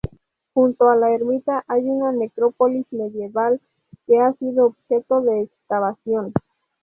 Junto 0.55 0.89
a 0.89 0.95
la 0.95 1.13
ermita 1.13 1.63
hay 1.67 1.83
una 1.83 2.11
necrópolis 2.11 2.87
medieval 2.89 3.61
que 4.07 4.17
ha 4.19 4.33
sido 4.33 4.65
objeto 4.65 5.21
de 5.21 5.41
excavación. 5.43 6.33